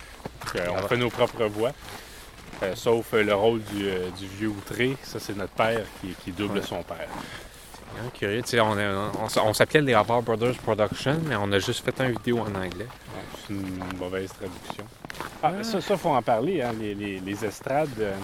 Donc, 0.44 0.56
euh, 0.56 0.66
on 0.70 0.76
Ah 0.84 0.88
fait 0.88 0.96
nos 0.96 1.10
propres 1.10 1.44
voix. 1.46 1.72
Euh, 2.62 2.74
sauf 2.76 3.06
le 3.12 3.34
rôle 3.34 3.62
du, 3.62 3.84
du 4.18 4.26
vieux 4.38 4.48
outré, 4.48 4.96
ça 5.02 5.18
c'est 5.18 5.36
notre 5.36 5.52
père 5.52 5.80
qui, 6.00 6.14
qui 6.24 6.30
double 6.30 6.58
Ouais. 6.58 6.64
son 6.66 6.82
père. 6.82 7.08
Hein, 7.98 8.08
curieux, 8.14 8.42
on, 8.60 9.26
on 9.48 9.52
s'appelait 9.54 9.80
les 9.82 9.94
Harvard 9.94 10.22
Brothers 10.22 10.54
Production, 10.56 11.20
mais 11.26 11.36
on 11.36 11.50
a 11.52 11.58
juste 11.58 11.84
fait 11.84 11.94
une 12.02 12.12
vidéo 12.12 12.38
en 12.38 12.54
anglais. 12.54 12.86
Ouais, 12.86 13.22
c'est 13.46 13.52
une 13.54 13.98
mauvaise 13.98 14.30
traduction. 14.32 14.84
Ah, 15.42 15.52
ça, 15.62 15.80
ça, 15.80 15.96
faut 15.96 16.08
en 16.10 16.22
parler, 16.22 16.62
hein, 16.62 16.72
les, 16.80 16.94
les- 16.94 17.20
les 17.20 17.44
estrades. 17.44 17.88
euh. 18.00 18.14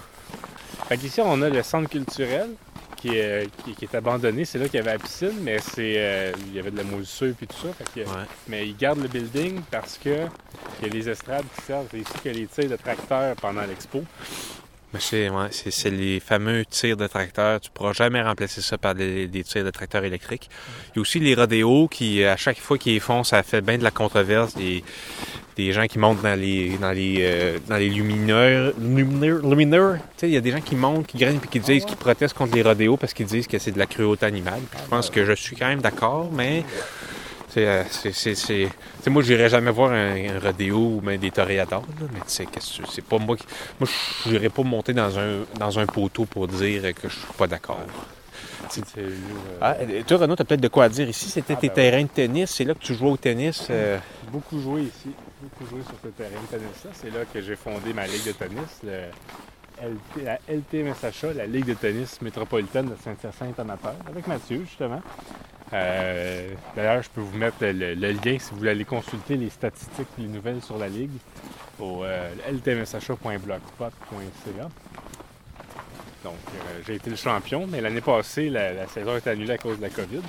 Fait 0.88 0.96
qu'ici, 0.96 1.20
on 1.20 1.42
a 1.42 1.48
le 1.50 1.62
centre 1.62 1.90
culturel 1.90 2.50
qui 2.96 3.16
est, 3.16 3.48
qui, 3.64 3.74
qui 3.74 3.84
est 3.84 3.94
abandonné. 3.94 4.44
C'est 4.44 4.58
là 4.58 4.66
qu'il 4.68 4.76
y 4.78 4.80
avait 4.80 4.92
la 4.92 4.98
piscine, 4.98 5.38
mais 5.42 5.58
c'est 5.58 5.94
euh, 5.98 6.32
il 6.46 6.54
y 6.54 6.58
avait 6.58 6.70
de 6.70 6.76
la 6.78 6.84
moisissure 6.84 7.34
et 7.42 7.46
tout 7.46 7.56
ça. 7.56 7.72
Fait 7.74 8.00
que- 8.02 8.08
Ouais. 8.08 8.24
Mais 8.48 8.66
ils 8.66 8.76
gardent 8.76 9.02
le 9.02 9.08
building 9.08 9.60
parce 9.70 9.98
que 9.98 10.26
il 10.80 10.86
y 10.86 10.90
a 10.90 10.92
les 10.94 11.08
estrades 11.08 11.44
qui 11.56 11.62
servent. 11.62 11.86
C'est 11.90 11.98
ici 11.98 12.12
qu'il 12.22 12.32
y 12.32 12.36
a 12.36 12.38
les 12.40 12.46
tirs 12.46 12.70
de 12.70 12.76
tracteurs 12.76 13.36
pendant 13.36 13.62
l'expo. 13.62 14.02
Mais 14.98 15.48
c'est 15.50 15.90
les 15.90 16.20
fameux 16.20 16.64
tirs 16.64 16.96
de 16.96 17.06
tracteur. 17.06 17.60
Tu 17.60 17.70
pourras 17.70 17.92
jamais 17.92 18.20
remplacer 18.20 18.60
ça 18.60 18.78
par 18.78 18.94
des, 18.94 19.28
tirs 19.44 19.64
de 19.64 19.70
tracteur 19.70 20.04
électriques. 20.04 20.50
Il 20.88 20.96
y 20.96 20.98
a 20.98 21.02
aussi 21.02 21.20
les 21.20 21.34
rodéos 21.34 21.88
qui, 21.88 22.24
à 22.24 22.36
chaque 22.36 22.58
fois 22.58 22.78
qu'ils 22.78 23.00
font, 23.00 23.22
ça 23.22 23.42
fait 23.42 23.60
bien 23.60 23.78
de 23.78 23.84
la 23.84 23.90
controverse. 23.90 24.54
Des, 24.54 24.82
des 25.56 25.72
gens 25.72 25.86
qui 25.86 25.98
montent 25.98 26.22
dans 26.22 26.38
les 26.38 26.78
dans 26.78 26.92
les 26.92 27.16
euh, 27.18 27.58
dans 27.68 27.76
les 27.76 27.88
lumineurs 27.88 28.72
lumineurs, 28.80 29.44
lumineurs. 29.44 29.98
Il 30.22 30.30
y 30.30 30.36
a 30.36 30.40
des 30.40 30.52
gens 30.52 30.60
qui 30.60 30.76
montent, 30.76 31.06
qui 31.06 31.18
grignent 31.18 31.40
puis 31.40 31.48
qui 31.48 31.60
disent 31.60 31.84
qu'ils 31.84 31.96
protestent 31.96 32.36
contre 32.36 32.54
les 32.54 32.62
rodéos 32.62 32.96
parce 32.96 33.12
qu'ils 33.12 33.26
disent 33.26 33.48
que 33.48 33.58
c'est 33.58 33.72
de 33.72 33.78
la 33.78 33.86
cruauté 33.86 34.24
animale. 34.26 34.60
Je 34.84 34.88
pense 34.88 35.10
que 35.10 35.24
je 35.24 35.32
suis 35.32 35.56
quand 35.56 35.66
même 35.66 35.80
d'accord, 35.80 36.30
mais 36.32 36.64
c'est 37.48 37.66
euh, 37.66 37.82
c'est 39.00 39.10
moi 39.10 39.22
j'irais 39.22 39.48
jamais 39.48 39.70
voir 39.70 39.92
un, 39.92 40.16
un 40.36 40.38
rodéo 40.38 40.76
ou 40.76 41.00
même 41.02 41.18
des 41.18 41.30
toréadors 41.30 41.84
là, 42.00 42.06
mais 42.12 42.20
tu 42.20 42.24
sais 42.26 42.46
qu'est-ce 42.46 42.82
que 42.82 42.88
c'est 42.90 43.04
pas 43.04 43.18
moi 43.18 43.36
qui 43.36 43.44
moi 43.80 43.88
je 44.26 44.30
n'irais 44.30 44.48
pas 44.50 44.62
monter 44.62 44.92
dans 44.92 45.18
un 45.18 45.44
dans 45.58 45.78
un 45.78 45.86
poteau 45.86 46.24
pour 46.26 46.46
dire 46.48 46.82
que 46.94 47.08
je 47.08 47.14
suis 47.14 47.32
pas 47.36 47.46
d'accord. 47.46 47.80
Euh, 48.98 49.10
Ah, 49.62 49.76
toi 50.06 50.18
Renaud, 50.18 50.36
tu 50.36 50.42
as 50.42 50.44
peut-être 50.44 50.60
de 50.60 50.68
quoi 50.68 50.84
à 50.84 50.88
dire 50.90 51.08
ici, 51.08 51.30
c'était 51.30 51.54
Ah, 51.54 51.60
tes 51.60 51.68
ben 51.68 51.74
terrains 51.74 52.02
de 52.02 52.08
tennis, 52.08 52.50
c'est 52.50 52.64
là 52.64 52.74
que 52.74 52.80
tu 52.80 52.94
jouais 52.94 53.10
au 53.10 53.16
tennis. 53.16 53.66
euh, 53.70 53.98
beaucoup 54.30 54.60
joué 54.60 54.82
ici. 54.82 55.10
Beaucoup 55.40 55.64
joué 55.70 55.80
sur 55.84 55.94
ce 56.02 56.08
terrain 56.08 56.30
de 56.42 56.46
tennis-là. 56.58 56.90
C'est 56.92 57.10
là 57.10 57.24
que 57.32 57.40
j'ai 57.40 57.56
fondé 57.56 57.92
ma 57.94 58.06
ligue 58.06 58.26
de 58.26 58.32
tennis, 58.32 58.80
le 58.84 59.04
LT, 59.80 60.24
la 60.24 60.38
LTMSHA, 60.48 61.32
la 61.34 61.46
Ligue 61.46 61.66
de 61.66 61.74
tennis 61.74 62.20
métropolitaine 62.20 62.86
de 62.90 62.96
Saint-Hyacinthe 63.02 63.58
amateur, 63.60 63.94
avec 64.08 64.26
Mathieu, 64.26 64.64
justement. 64.68 65.00
Euh, 65.72 66.54
D'ailleurs, 66.76 67.02
je 67.02 67.08
peux 67.10 67.20
vous 67.20 67.36
mettre 67.36 67.56
le, 67.60 67.94
lien 67.94 68.38
si 68.38 68.50
vous 68.50 68.58
voulez 68.58 68.70
aller 68.70 68.84
consulter 68.84 69.36
les 69.36 69.50
statistiques 69.50 70.06
et 70.18 70.22
les 70.22 70.28
nouvelles 70.28 70.62
sur 70.62 70.78
la 70.78 70.88
Ligue 70.88 71.10
au 71.78 72.04
euh, 72.04 72.30
ltmsha.blogspot.ca. 72.50 74.68
Donc, 76.24 76.34
euh, 76.34 76.80
j'ai 76.86 76.94
été 76.94 77.10
le 77.10 77.16
champion, 77.16 77.66
mais 77.68 77.80
l'année 77.80 78.00
passée, 78.00 78.50
la, 78.50 78.86
saison 78.88 79.16
est 79.16 79.26
annulée 79.26 79.52
à 79.52 79.58
cause 79.58 79.76
de 79.76 79.82
la 79.82 79.90
COVID. 79.90 80.22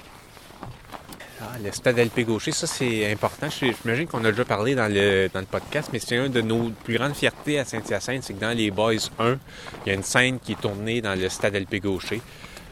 Ah, 1.41 1.53
le 1.63 1.72
stade 1.72 1.98
LP 1.98 2.25
Gaucher, 2.25 2.51
ça 2.51 2.67
c'est 2.67 3.10
important. 3.10 3.48
J'imagine 3.50 4.08
qu'on 4.08 4.25
a 4.25 4.31
déjà 4.31 4.43
parlé 4.43 4.75
dans 4.75 4.91
le, 4.91 5.29
dans 5.34 5.39
le 5.39 5.46
podcast, 5.46 5.89
mais 5.93 6.00
c'est 6.00 6.17
une 6.17 6.27
de 6.27 6.41
nos 6.41 6.69
plus 6.84 6.98
grandes 6.98 7.15
fiertés 7.15 7.60
à 7.60 7.65
Saint-Hyacinthe, 7.65 8.24
c'est 8.24 8.34
que 8.34 8.41
dans 8.41 8.55
les 8.55 8.72
Boys 8.72 9.10
1, 9.17 9.38
il 9.86 9.89
y 9.89 9.91
a 9.91 9.93
une 9.93 10.03
scène 10.03 10.39
qui 10.39 10.51
est 10.51 10.60
tournée 10.60 11.00
dans 11.00 11.17
le 11.17 11.29
stade 11.29 11.55
LP 11.55 11.81
Gaucher. 11.81 12.22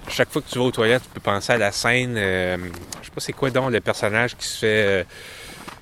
Chaque 0.09 0.31
fois 0.31 0.41
que 0.41 0.49
tu 0.49 0.57
vas 0.57 0.65
aux 0.65 0.71
toilettes, 0.71 1.03
tu 1.03 1.09
peux 1.09 1.19
penser 1.19 1.53
à 1.53 1.57
la 1.57 1.71
scène, 1.71 2.15
euh, 2.17 2.57
je 3.01 3.05
sais 3.05 3.11
pas 3.13 3.21
c'est 3.21 3.33
quoi 3.33 3.49
donc 3.49 3.71
le 3.71 3.81
personnage 3.81 4.35
qui 4.37 4.47
se 4.47 4.57
fait, 4.59 4.67
euh, 4.67 5.03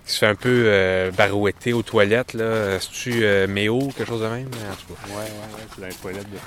qui 0.05 0.13
se 0.13 0.17
fait 0.19 0.25
un 0.27 0.35
peu 0.35 0.63
euh, 0.67 1.11
barouetter 1.11 1.73
aux 1.73 1.83
toilettes. 1.83 2.33
là. 2.33 2.79
C'est-tu 2.79 3.23
euh, 3.23 3.47
Méo, 3.47 3.79
quelque 3.95 4.05
chose 4.07 4.21
de 4.21 4.27
même? 4.27 4.47
En 4.47 4.75
tout 4.75 4.93
cas. 4.93 5.09
Ouais, 5.09 5.15
ouais, 5.15 5.21
ouais, 5.23 5.67
c'est 5.75 5.81
dans 5.81 5.87
les 5.87 5.93
toilettes 5.93 6.29
de 6.31 6.37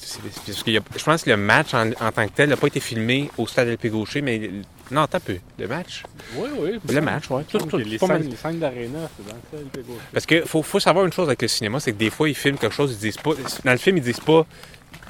C'est- 0.00 0.06
c'est- 0.06 0.20
c'est- 0.46 0.52
parce 0.52 0.66
y 0.68 0.76
a- 0.78 0.80
je 0.96 1.04
pense 1.04 1.22
que 1.22 1.30
le 1.30 1.36
match 1.36 1.74
en, 1.74 1.90
en 1.90 2.12
tant 2.12 2.26
que 2.26 2.32
tel 2.34 2.48
n'a 2.48 2.56
pas 2.56 2.66
été 2.66 2.80
filmé 2.80 3.30
au 3.36 3.46
stade 3.46 3.68
LP 3.68 3.88
Gaucher, 3.90 4.22
mais. 4.22 4.50
Non, 4.90 5.02
un 5.02 5.20
peu. 5.20 5.36
Le 5.58 5.68
match? 5.68 6.02
Oui, 6.34 6.48
oui. 6.58 6.80
Le 6.88 7.00
match, 7.02 7.30
ouais. 7.30 7.44
Tout, 7.44 7.58
tout, 7.58 7.76
les, 7.76 7.98
scènes, 7.98 8.30
les 8.30 8.36
scènes 8.36 8.58
d'aréna, 8.58 9.00
c'est 9.18 9.26
dans 9.26 9.32
ça, 9.32 9.64
le 9.74 9.82
gauche. 9.82 10.00
Parce 10.14 10.24
que 10.24 10.46
faut, 10.46 10.62
faut 10.62 10.80
savoir 10.80 11.04
une 11.04 11.12
chose 11.12 11.28
avec 11.28 11.42
le 11.42 11.48
cinéma, 11.48 11.78
c'est 11.78 11.92
que 11.92 11.98
des 11.98 12.08
fois, 12.08 12.26
ils 12.28 12.34
filment 12.34 12.56
quelque 12.56 12.74
chose, 12.74 12.92
ils 12.92 12.98
disent 12.98 13.18
pas. 13.18 13.32
Dans 13.64 13.72
le 13.72 13.76
film, 13.78 13.98
ils 13.98 14.02
disent 14.02 14.20
pas. 14.20 14.46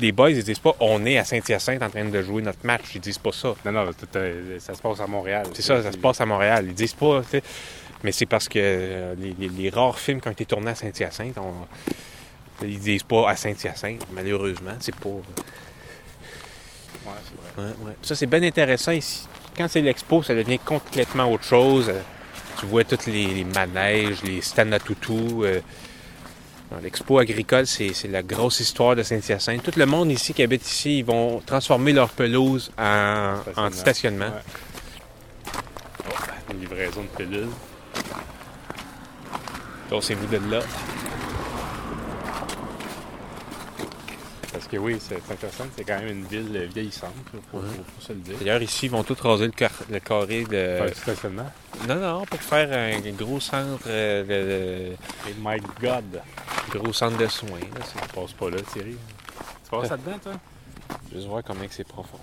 Les 0.01 0.13
boys, 0.13 0.31
ils 0.31 0.45
disent 0.45 0.59
pas 0.61 0.77
on 0.81 1.05
est 1.07 1.19
à 1.19 1.25
Saint-Hyacinthe 1.25 1.83
en 1.83 1.91
train 1.91 2.05
de 2.05 2.23
jouer 2.23 2.41
notre 2.43 2.65
match. 2.65 2.85
Ils 2.95 3.01
disent 3.01 3.19
pas 3.19 3.33
ça. 3.33 3.55
Non, 3.65 3.73
non, 3.73 3.91
euh, 4.17 4.59
ça 4.61 4.75
se 4.75 4.81
passe 4.81 5.01
à 5.01 5.07
Montréal. 5.07 5.47
C'est 5.55 5.63
ça, 5.63 5.83
ça 5.83 5.91
se 5.93 5.99
passe 5.99 6.21
à 6.21 6.27
Montréal. 6.27 6.67
Ils 6.69 6.75
disent 6.75 6.95
pas. 6.95 7.21
tu 7.23 7.29
sais. 7.31 7.43
Mais 8.05 8.13
c'est 8.13 8.27
parce 8.27 8.49
que 8.49 8.59
euh, 8.63 9.15
les, 9.19 9.35
les- 9.39 9.49
les 9.49 9.71
rares 9.71 9.99
films 9.99 10.21
qui 10.21 10.29
ont 10.29 10.33
été 10.33 10.45
tournés 10.47 10.71
à 10.71 10.75
Saint-Hyacinthe, 10.77 11.37
on- 11.39 11.67
ils 12.65 12.79
disent 12.79 13.03
pas 13.03 13.29
à 13.31 13.35
Saint-Hyacinthe, 13.37 14.07
malheureusement. 14.13 14.75
C'est 14.79 14.95
pas. 14.95 15.09
Ouais, 15.09 15.21
c'est 17.25 17.61
vrai. 17.63 17.71
Ouais, 17.71 17.87
ouais. 17.87 17.93
Ça, 18.03 18.15
c'est 18.15 18.27
bien 18.27 18.43
intéressant 18.43 18.93
ici. 18.93 19.27
Quand 19.57 19.67
c'est 19.69 19.81
l'expo, 19.81 20.23
ça 20.23 20.35
devient 20.35 20.59
complètement 20.61 21.31
autre 21.33 21.45
chose. 21.45 21.89
Euh, 21.89 22.01
Tu 22.61 22.67
vois 22.67 22.83
tous 22.85 23.07
les, 23.07 23.27
les 23.27 23.45
manèges, 23.45 24.23
les 24.25 24.41
stands 24.43 24.73
à 24.73 24.79
toutou. 24.81 25.45
euh. 25.45 25.61
L'expo 26.83 27.19
agricole, 27.19 27.67
c'est 27.67 27.95
la 28.09 28.23
grosse 28.23 28.61
histoire 28.61 28.95
de 28.95 29.03
Saint-Hyacinthe. 29.03 29.63
Tout 29.63 29.79
le 29.79 29.87
monde 29.87 30.11
ici 30.11 30.35
qui 30.35 30.43
habite 30.43 30.69
ici, 30.71 30.99
ils 30.99 31.05
vont 31.05 31.41
transformer 31.45 31.93
leur 31.93 32.11
pelouse 32.11 32.71
en, 32.79 33.37
en 33.57 33.71
stationnement. 33.71 34.27
Ouais. 34.27 35.53
Oh, 36.11 36.53
une 36.53 36.61
livraison 36.61 37.03
de 37.03 37.25
pilules. 37.25 37.49
Dansez-vous 39.91 40.27
de 40.27 40.51
là. 40.51 40.61
Que 44.71 44.77
oui, 44.77 44.97
c'est 45.01 45.21
c'est 45.27 45.33
intéressant, 45.33 45.65
c'est 45.77 45.85
quand 45.85 45.99
même 45.99 46.09
une 46.19 46.25
ville 46.27 46.69
vieillissante, 46.73 47.13
Ouais. 47.35 47.61
faut 47.63 48.01
se 48.01 48.13
le 48.13 48.19
dire. 48.21 48.37
D'ailleurs, 48.39 48.63
ici, 48.63 48.87
ils 48.87 48.91
vont 48.91 49.03
tous 49.03 49.19
raser 49.21 49.47
le, 49.47 49.53
car- 49.53 49.71
le 49.91 49.99
carré 50.01 50.45
de. 50.45 50.93
Stationnement? 50.95 51.51
Non, 51.89 51.97
non, 51.97 52.25
pour 52.27 52.41
faire 52.41 52.71
un 52.73 53.11
gros 53.13 53.41
centre, 53.41 53.85
euh, 53.87 54.93
Et 55.29 55.35
my 55.41 55.59
God! 55.81 56.05
de- 56.73 56.79
gros 56.79 56.93
centre 56.93 57.17
de 57.17 57.27
soins. 57.27 57.49
là. 57.61 57.85
Tu 57.85 58.15
passes 58.15 58.33
pas 58.33 58.51
là, 58.51 58.59
Thierry. 58.73 58.97
Tu 59.65 59.71
passes 59.71 59.91
là-dedans, 59.91 60.19
toi? 60.23 60.33
Juste 61.13 61.27
voir 61.27 61.43
comment 61.45 61.67
que 61.67 61.75
c'est 61.75 61.87
profond. 61.87 62.19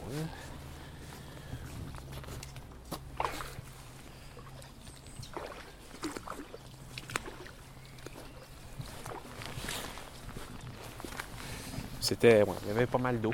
C'était. 12.05 12.43
il 12.63 12.67
y 12.67 12.71
avait 12.71 12.85
pas 12.85 12.99
mal 12.99 13.19
d'eau. 13.19 13.33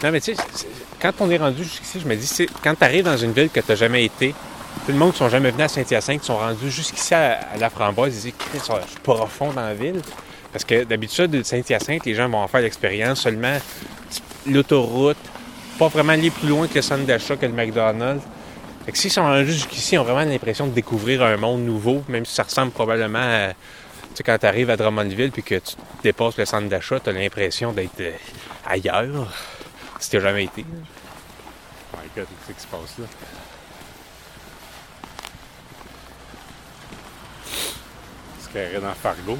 Non, 0.00 0.12
mais 0.12 0.20
tu 0.20 0.34
sais, 0.34 0.42
quand 1.00 1.12
on 1.20 1.30
est 1.30 1.38
rendu 1.38 1.64
jusqu'ici, 1.64 1.98
je 1.98 2.06
me 2.06 2.14
dis, 2.14 2.46
quand 2.62 2.74
tu 2.76 2.84
arrives 2.84 3.04
dans 3.04 3.16
une 3.16 3.32
ville 3.32 3.50
que 3.50 3.58
tu 3.58 3.66
n'as 3.68 3.74
jamais 3.74 4.04
été, 4.04 4.32
tout 4.86 4.92
le 4.92 4.98
monde 4.98 5.12
qui 5.12 5.18
sont 5.18 5.28
jamais 5.28 5.50
venus 5.50 5.64
à 5.64 5.68
Saint-Hyacinthe, 5.68 6.20
qui 6.20 6.26
sont 6.26 6.36
rendus 6.36 6.70
jusqu'ici 6.70 7.14
à, 7.14 7.56
la 7.58 7.68
framboise, 7.68 8.14
ils 8.14 8.30
disent 8.30 8.34
Chris, 8.38 8.58
je 8.58 8.90
suis 8.90 9.00
profond 9.00 9.52
dans 9.52 9.62
la 9.62 9.74
ville. 9.74 10.02
Parce 10.52 10.64
que 10.64 10.84
d'habitude, 10.84 11.32
de 11.32 11.42
Saint-Hyacinthe, 11.42 12.04
les 12.04 12.14
gens 12.14 12.28
vont 12.28 12.38
en 12.38 12.48
faire 12.48 12.60
l'expérience 12.60 13.22
seulement 13.22 13.58
l'autoroute, 14.46 15.16
pas 15.80 15.88
vraiment 15.88 16.12
aller 16.12 16.30
plus 16.30 16.48
loin 16.48 16.68
que 16.68 16.74
le 16.74 16.82
centre 16.82 17.04
d'achat 17.06 17.34
que 17.36 17.46
le 17.46 17.52
McDonald's. 17.52 18.22
Fait 18.84 18.92
que 18.92 18.98
s'ils 18.98 19.10
sont 19.10 19.22
rendus 19.22 19.52
jusqu'ici, 19.52 19.94
ils 19.94 19.98
ont 19.98 20.04
vraiment 20.04 20.30
l'impression 20.30 20.66
de 20.66 20.72
découvrir 20.72 21.22
un 21.22 21.38
monde 21.38 21.62
nouveau, 21.62 22.04
même 22.08 22.26
si 22.26 22.34
ça 22.34 22.42
ressemble 22.42 22.70
probablement 22.70 23.18
à. 23.18 23.48
Tu 23.48 24.18
sais, 24.18 24.22
quand 24.22 24.38
tu 24.38 24.46
arrives 24.46 24.68
à 24.70 24.76
Drummondville 24.76 25.32
puis 25.32 25.42
que 25.42 25.54
tu 25.56 25.74
dépasses 26.02 26.36
le 26.36 26.44
centre 26.44 26.68
d'achat, 26.68 27.00
tu 27.00 27.08
as 27.08 27.12
l'impression 27.12 27.72
d'être 27.72 27.98
euh, 28.00 28.12
ailleurs, 28.66 29.32
si 29.98 30.10
tu 30.10 30.20
jamais 30.20 30.44
été. 30.44 30.62
My 30.62 32.08
God, 32.14 32.26
qu'est-ce 32.46 32.56
qui 32.56 32.62
se 32.62 32.66
passe 32.66 32.98
là? 32.98 33.06
Se 38.40 38.48
carrer 38.52 38.80
dans 38.80 38.94
Fargo? 38.94 39.38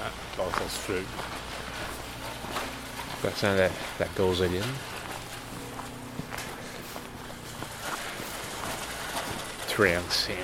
Ah, 0.00 0.10
bon, 0.36 0.44
ça 0.52 0.68
se 0.68 0.92
fugue. 0.92 1.43
Ça 3.24 3.30
sent 3.30 3.56
la, 3.56 3.68
la. 4.00 4.06
Transam. 9.66 10.34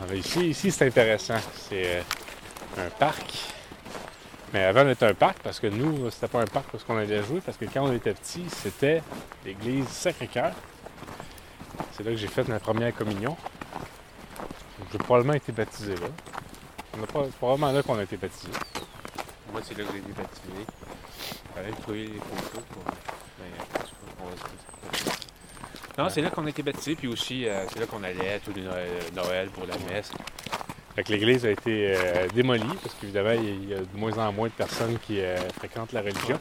Ah, 0.00 0.14
ici, 0.14 0.48
ici 0.48 0.70
c'est 0.70 0.86
intéressant. 0.86 1.34
C'est 1.68 1.98
euh, 1.98 2.02
un 2.78 2.88
parc. 2.88 3.52
Mais 4.54 4.64
avant 4.64 4.84
d'être 4.84 5.02
un 5.02 5.12
parc, 5.12 5.40
parce 5.42 5.60
que 5.60 5.66
nous, 5.66 6.10
c'était 6.10 6.28
pas 6.28 6.40
un 6.40 6.46
parc 6.46 6.70
parce 6.72 6.84
qu'on 6.84 6.96
allait 6.96 7.22
jouer, 7.22 7.42
parce 7.44 7.58
que 7.58 7.66
quand 7.66 7.82
on 7.82 7.92
était 7.92 8.14
petit, 8.14 8.46
c'était 8.48 9.02
l'église 9.44 9.88
Sacré-Cœur. 9.88 10.52
C'est 11.92 12.02
là 12.02 12.12
que 12.12 12.16
j'ai 12.16 12.28
fait 12.28 12.48
ma 12.48 12.60
première 12.60 12.94
communion. 12.94 13.36
J'ai 14.90 14.96
probablement 14.96 15.34
été 15.34 15.52
baptisé 15.52 15.96
là. 15.96 16.33
C'est 17.00 17.36
probablement 17.36 17.72
là 17.72 17.82
qu'on 17.82 17.98
a 17.98 18.02
été 18.02 18.16
baptisé. 18.16 18.52
Moi, 19.52 19.60
c'est 19.64 19.76
là 19.76 19.84
que 19.84 19.92
j'ai 19.92 19.98
été 19.98 20.12
baptisé. 20.12 20.66
Fallait 21.54 21.70
trouver 21.82 22.06
les 22.06 22.18
photos 22.18 22.62
pour. 22.70 22.82
Non, 25.96 26.08
c'est 26.08 26.22
là 26.22 26.30
qu'on 26.30 26.44
a 26.44 26.50
été 26.50 26.62
baptisé, 26.62 26.96
puis 26.96 27.06
aussi, 27.06 27.46
euh, 27.46 27.64
c'est 27.68 27.78
là 27.78 27.86
qu'on 27.86 28.02
allait 28.02 28.40
tous 28.44 28.52
les 28.52 28.62
Noël, 28.62 28.88
Noël 29.14 29.48
pour 29.50 29.64
la 29.64 29.76
messe. 29.92 30.10
Fait 30.96 31.04
que 31.04 31.12
l'église 31.12 31.44
a 31.46 31.50
été 31.50 31.94
euh, 31.96 32.28
démolie 32.34 32.62
parce 32.82 32.94
qu'évidemment, 32.96 33.32
il 33.32 33.68
y 33.68 33.74
a 33.74 33.78
de 33.78 33.96
moins 33.96 34.16
en 34.18 34.32
moins 34.32 34.48
de 34.48 34.52
personnes 34.52 34.98
qui 34.98 35.20
euh, 35.20 35.36
fréquentent 35.50 35.92
la 35.92 36.02
religion. 36.02 36.38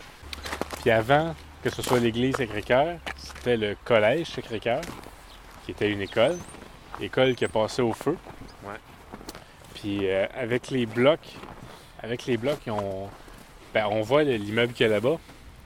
Puis 0.82 0.90
avant 0.90 1.36
que 1.64 1.70
ce 1.70 1.82
soit 1.82 2.00
l'église 2.00 2.36
Sacré-Cœur, 2.36 2.98
c'était 3.16 3.58
le 3.58 3.76
collège 3.86 4.28
Sacré-Cœur, 4.28 4.82
qui 5.66 5.72
était 5.72 5.90
une 5.90 6.02
école. 6.02 6.38
École 7.00 7.36
qui 7.36 7.46
a 7.46 7.48
passé 7.48 7.82
au 7.82 7.94
feu. 7.94 8.18
Ouais. 8.64 8.80
Puis 9.84 10.00
euh, 10.04 10.26
avec 10.36 10.70
les 10.72 10.86
blocs, 10.86 11.20
avec 12.02 12.26
les 12.26 12.38
blocs, 12.38 12.60
ont- 12.68 13.10
ben, 13.74 13.86
on 13.92 14.02
voit 14.02 14.24
le- 14.24 14.36
l'immeuble 14.36 14.74
qu'il 14.74 14.86
y 14.88 14.90
a 14.90 14.94
là-bas. 14.94 15.18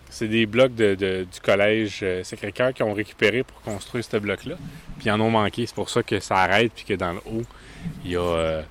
C'est 0.10 0.28
des 0.28 0.46
blocs 0.46 0.74
de- 0.74 0.96
de- 0.96 1.28
du 1.32 1.40
collège 1.42 2.00
euh, 2.02 2.24
Sacré-Cœur 2.24 2.74
qui 2.74 2.82
ont 2.82 2.94
récupéré 2.94 3.44
pour 3.44 3.62
construire 3.62 4.04
ce 4.06 4.18
bloc-là. 4.18 4.56
Puis 4.98 5.08
ils 5.08 5.12
en 5.12 5.20
ont 5.20 5.30
manqué. 5.30 5.66
C'est 5.66 5.76
pour 5.76 5.90
ça 5.90 6.02
que 6.02 6.20
ça 6.20 6.38
arrête, 6.38 6.72
puis 6.74 6.86
que 6.86 6.94
dans 6.94 7.12
le 7.14 7.20
haut, 7.26 7.44
il 8.06 8.12
y 8.12 8.16
a. 8.16 8.22
euh, 8.22 8.62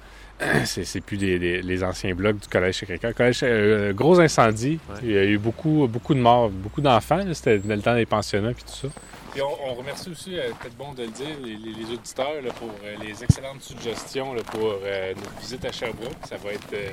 c'est, 0.65 0.85
c'est 0.85 1.01
plus 1.01 1.17
des, 1.19 1.39
des- 1.39 1.63
les 1.63 1.85
anciens 1.85 2.15
blocs 2.15 2.39
du 2.39 2.49
collège 2.49 2.77
Sacré-Cœur. 2.79 3.15
Collège, 3.15 3.41
euh, 3.43 3.93
gros 3.93 4.19
incendie. 4.19 4.79
Ouais. 4.89 4.97
Il 5.03 5.11
y 5.13 5.19
a 5.19 5.25
eu 5.25 5.39
beaucoup, 5.39 5.87
beaucoup 5.87 6.15
de 6.15 6.21
morts, 6.21 6.51
beaucoup 6.51 6.81
d'enfants. 6.81 7.23
C'était 7.33 7.59
dans 7.59 7.75
le 7.77 7.83
temps 7.83 7.95
des 7.95 8.07
pensionnats 8.07 8.53
puis 8.53 8.65
tout 8.65 8.89
ça. 8.89 8.89
Puis 9.37 9.43
on, 9.43 9.69
on 9.71 9.75
remercie 9.75 10.09
aussi, 10.09 10.39
euh, 10.39 10.49
peut-être 10.59 10.79
bon 10.79 10.95
de 10.95 11.03
le 11.03 11.11
dire, 11.11 11.37
les, 11.43 11.57
les- 11.59 11.75
les 11.75 11.93
auditeurs 11.93 12.41
là, 12.43 12.51
pour 12.55 12.71
euh, 12.83 12.97
les 13.05 13.23
excellentes 13.23 13.61
suggestions 13.61 14.33
là, 14.33 14.43
pour 14.45 14.79
euh, 14.83 15.13
notre 15.15 15.39
visite 15.43 15.63
à 15.67 15.73
Sherbrooke. 15.73 16.17
Ça 16.27 16.39
va 16.39 16.53
être, 16.55 16.73
euh, 16.73 16.89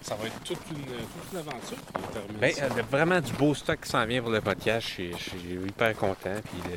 ça 0.00 0.14
va 0.14 0.26
être 0.28 0.40
toute, 0.44 0.56
une, 0.70 0.82
toute 0.82 1.32
une 1.32 1.38
aventure. 1.40 1.76
Ben, 2.40 2.54
euh, 2.62 2.82
vraiment 2.90 3.20
du 3.20 3.34
beau 3.34 3.54
stock 3.54 3.78
qui 3.82 3.90
s'en 3.90 4.06
vient 4.06 4.22
pour 4.22 4.30
le 4.30 4.40
podcast. 4.40 4.86
Je 4.96 5.14
suis- 5.14 5.36
hyper 5.66 5.94
content. 5.94 6.40
Puis, 6.42 6.72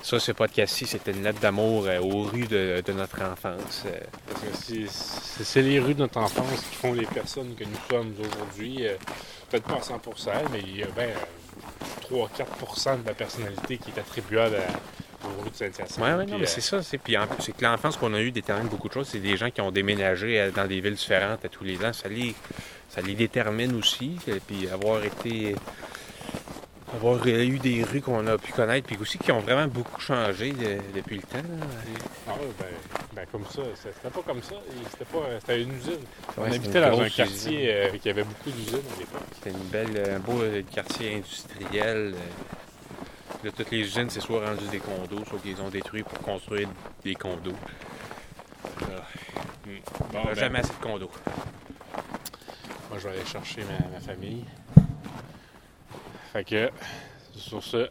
ça, 0.00 0.18
ce 0.18 0.32
podcast-ci, 0.32 0.86
c'était 0.86 1.10
une 1.10 1.22
lettre 1.24 1.40
d'amour 1.40 1.84
euh, 1.86 2.00
aux 2.00 2.22
rues 2.22 2.46
de, 2.46 2.82
de 2.86 2.92
notre 2.94 3.20
enfance. 3.22 3.82
euh. 3.84 3.98
Parce 4.26 4.64
que 4.64 4.86
c'est, 5.44 5.60
les 5.60 5.80
rues 5.80 5.92
de 5.92 6.00
notre 6.00 6.16
enfance 6.18 6.62
qui 6.70 6.76
font 6.76 6.94
les 6.94 7.04
personnes 7.04 7.54
que 7.54 7.64
nous 7.64 7.76
sommes 7.90 8.14
aujourd'hui. 8.18 8.86
Peut-être 9.50 9.64
pas 9.64 9.74
à 9.74 9.80
100% 9.80 10.30
mais 10.50 10.62
bien 10.62 10.86
3-4 12.10 13.02
de 13.02 13.06
la 13.08 13.14
personnalité 13.14 13.78
qui 13.78 13.90
est 13.90 13.98
attribuable 14.00 14.56
à- 14.56 15.28
rues 15.42 15.50
de 15.50 15.54
Saint-Hyacinthe. 15.56 15.98
Ouais, 15.98 16.14
ouais, 16.14 16.26
non, 16.26 16.38
mais 16.38 16.44
euh, 16.44 16.46
c'est 16.46 16.60
ça. 16.60 16.80
C'est, 16.82 16.98
puis 16.98 17.16
en- 17.18 17.26
c'est 17.40 17.50
que 17.56 17.64
l'enfance 17.64 17.96
qu'on 17.96 18.14
a 18.14 18.20
eue 18.20 18.30
détermine 18.30 18.68
beaucoup 18.68 18.88
de 18.88 18.92
choses. 18.94 19.08
C'est 19.08 19.18
des 19.18 19.36
gens 19.36 19.50
qui 19.50 19.60
ont 19.60 19.70
déménagé 19.72 20.50
dans 20.54 20.66
des 20.66 20.80
villes 20.80 20.94
différentes 20.94 21.44
à 21.44 21.48
tous 21.48 21.64
les 21.64 21.84
ans. 21.84 21.92
Ça 21.92 22.08
les, 22.08 22.34
ça 22.88 23.00
les 23.00 23.14
détermine 23.14 23.74
aussi. 23.76 24.16
Puis 24.46 24.68
avoir 24.68 25.02
été. 25.04 25.56
Avoir 26.94 27.20
euh, 27.26 27.44
eu 27.44 27.58
des 27.58 27.84
rues 27.84 28.00
qu'on 28.00 28.26
a 28.26 28.38
pu 28.38 28.50
connaître, 28.52 28.86
puis 28.86 28.96
aussi 29.00 29.18
qui 29.18 29.30
ont 29.30 29.40
vraiment 29.40 29.66
beaucoup 29.68 30.00
changé 30.00 30.52
de- 30.52 30.78
depuis 30.94 31.16
le 31.16 31.22
temps. 31.22 31.36
là. 31.36 31.66
Ah 32.26 32.32
ben, 32.58 32.66
ben, 33.12 33.26
comme 33.30 33.44
ça, 33.46 33.60
c'était 33.74 34.08
pas 34.10 34.22
comme 34.22 34.42
ça. 34.42 34.54
C'était 34.92 35.04
pas 35.04 35.18
c'était 35.40 35.62
une 35.62 35.74
usine. 35.76 36.00
On 36.38 36.44
habitait 36.44 36.80
dans 36.80 37.00
un 37.00 37.08
quartier 37.10 37.74
euh, 37.74 37.88
qui 37.98 38.08
avait 38.08 38.24
beaucoup 38.24 38.50
d'usines 38.50 38.76
à 38.96 38.98
l'époque. 38.98 39.22
C'était 39.34 39.50
une 39.50 39.64
belle, 39.68 40.14
un 40.16 40.18
beau 40.18 40.40
euh, 40.40 40.62
quartier 40.74 41.16
industriel. 41.16 42.14
euh. 42.16 43.44
Là, 43.44 43.50
toutes 43.56 43.70
les 43.70 43.80
usines, 43.80 44.08
c'est 44.10 44.20
soit 44.20 44.44
rendu 44.44 44.66
des 44.68 44.78
condos, 44.78 45.24
soit 45.26 45.38
qu'ils 45.40 45.60
ont 45.60 45.68
détruit 45.68 46.02
pour 46.02 46.18
construire 46.20 46.68
des 47.04 47.14
condos. 47.14 47.52
On 48.80 48.86
Bon, 50.12 50.24
ben, 50.24 50.34
jamais 50.34 50.60
assez 50.60 50.70
de 50.70 50.82
condos. 50.82 51.10
moi, 52.88 52.98
je 52.98 53.08
vais 53.08 53.14
aller 53.16 53.26
chercher 53.26 53.60
ma, 53.64 53.88
ma 53.90 54.00
famille. 54.00 54.44
Fait 56.32 56.44
que, 56.44 56.70
sur 57.34 57.62
ce, 57.62 57.88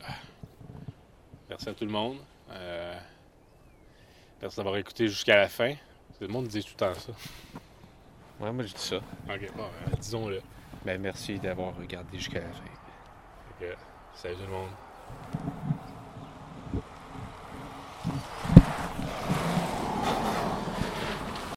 merci 1.49 1.69
à 1.69 1.73
tout 1.73 1.85
le 1.85 1.91
monde. 1.91 2.17
Euh, 2.51 2.95
merci 4.39 4.57
d'avoir 4.57 4.77
écouté 4.77 5.07
jusqu'à 5.07 5.37
la 5.37 5.47
fin. 5.47 5.73
Le 6.21 6.27
monde 6.27 6.47
dit 6.47 6.63
tout 6.63 6.73
le 6.73 6.77
temps 6.77 6.93
ça. 6.93 7.13
Ouais, 8.39 8.51
moi, 8.51 8.63
je 8.63 8.73
dis 8.75 8.81
ça. 8.81 8.97
Ok, 8.97 9.51
bon, 9.55 9.63
euh, 9.63 9.95
disons-le. 9.99 10.41
Ben, 10.85 11.01
merci 11.01 11.39
d'avoir 11.39 11.75
regardé 11.75 12.19
jusqu'à 12.19 12.41
la 12.41 12.51
fin. 12.51 12.63
Fait 13.59 13.65
que, 13.65 13.75
salut 14.13 14.35
tout 14.35 14.41
le 14.43 14.47
monde. 14.49 14.69